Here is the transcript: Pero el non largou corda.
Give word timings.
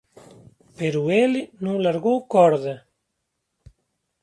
Pero 0.77 1.01
el 1.21 1.33
non 1.63 1.77
largou 1.85 2.17
corda. 2.33 2.75